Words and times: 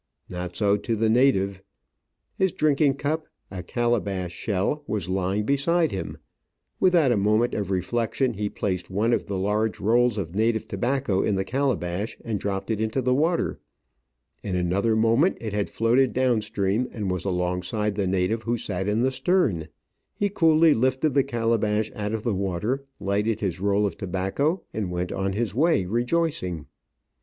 Not 0.31 0.55
so 0.55 0.77
to 0.77 0.95
the 0.95 1.11
native. 1.11 1.61
His 2.35 2.51
drinking 2.51 2.95
cup, 2.95 3.27
a 3.51 3.61
calabash 3.61 4.31
shell, 4.33 4.83
was 4.87 5.07
lying 5.07 5.43
beside 5.45 5.91
him; 5.91 6.17
without 6.79 7.11
a 7.11 7.17
moment 7.17 7.53
of 7.53 7.69
reflection 7.69 8.33
he 8.33 8.49
placed 8.49 8.89
one 8.89 9.13
of 9.13 9.27
the 9.27 9.37
large 9.37 9.79
rolls 9.79 10.17
of 10.17 10.33
native 10.33 10.67
tobacco 10.67 11.21
in 11.21 11.35
the 11.35 11.43
calabash 11.45 12.17
and 12.25 12.39
dropped 12.39 12.71
it 12.71 12.81
into 12.81 12.99
the 12.99 13.13
water; 13.13 13.59
in 14.41 14.55
another 14.55 14.95
moment 14.95 15.37
it 15.39 15.53
had 15.53 15.69
floated 15.69 16.13
down 16.13 16.41
stream 16.41 16.87
and 16.91 17.11
was 17.11 17.23
alongside 17.23 17.93
the 17.93 18.07
native 18.07 18.41
who 18.41 18.57
sat 18.57 18.87
in 18.87 19.03
the 19.03 19.11
stern; 19.11 19.67
he 20.15 20.29
coolly 20.29 20.73
lifted 20.73 21.13
the 21.13 21.23
calabash 21.23 21.91
out 21.93 22.11
of 22.11 22.23
the 22.23 22.33
water, 22.33 22.83
lighted 22.99 23.39
his 23.39 23.59
roll 23.59 23.85
of 23.85 23.99
tobacco, 23.99 24.63
and 24.73 24.89
went 24.89 25.11
on 25.11 25.33
his 25.33 25.53
way 25.53 25.85
rejoicing. 25.85 26.65